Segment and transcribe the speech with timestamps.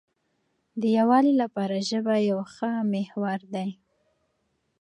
[0.81, 3.69] د یووالي لپاره ژبه یو ښه محور دی.